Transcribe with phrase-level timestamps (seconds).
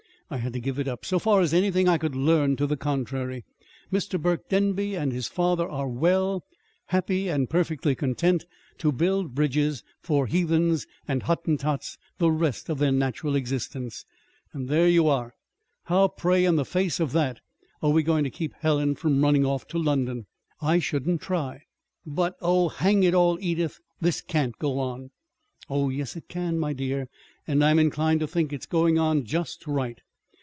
[0.33, 1.03] I had to give it up.
[1.03, 3.43] So far as anything I could learn to the contrary,
[3.91, 4.17] Mr.
[4.17, 6.45] Burke Denby and his father are well,
[6.85, 8.45] happy, and perfectly content
[8.77, 14.05] to build bridges for heathens and Hottentots the rest of their natural existence.
[14.53, 15.33] And there you are!
[15.87, 17.41] How, pray, in the face of that,
[17.83, 20.27] are we going to keep Helen from running off to London?"
[20.61, 21.63] "I shouldn't try."
[22.05, 23.81] "But oh, hang it all, Edith!
[23.99, 25.11] This can't go on."
[25.69, 27.09] "Oh, yes, it can, my dear;
[27.45, 29.99] and I'm inclined to think it's going on just right.